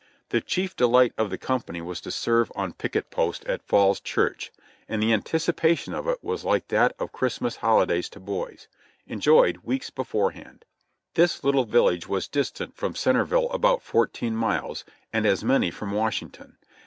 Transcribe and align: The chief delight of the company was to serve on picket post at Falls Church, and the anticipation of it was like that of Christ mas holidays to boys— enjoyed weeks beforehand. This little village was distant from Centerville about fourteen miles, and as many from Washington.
The 0.29 0.41
chief 0.41 0.75
delight 0.75 1.13
of 1.15 1.29
the 1.29 1.37
company 1.37 1.79
was 1.79 2.01
to 2.01 2.09
serve 2.09 2.51
on 2.55 2.73
picket 2.73 3.11
post 3.11 3.45
at 3.45 3.61
Falls 3.61 3.99
Church, 3.99 4.51
and 4.89 4.99
the 4.99 5.13
anticipation 5.13 5.93
of 5.93 6.07
it 6.07 6.23
was 6.23 6.43
like 6.43 6.69
that 6.69 6.95
of 6.97 7.11
Christ 7.11 7.39
mas 7.39 7.57
holidays 7.57 8.09
to 8.09 8.19
boys— 8.19 8.67
enjoyed 9.05 9.57
weeks 9.57 9.91
beforehand. 9.91 10.65
This 11.13 11.43
little 11.43 11.65
village 11.65 12.07
was 12.07 12.27
distant 12.27 12.75
from 12.75 12.95
Centerville 12.95 13.51
about 13.51 13.83
fourteen 13.83 14.35
miles, 14.35 14.85
and 15.13 15.27
as 15.27 15.43
many 15.43 15.69
from 15.69 15.91
Washington. 15.91 16.57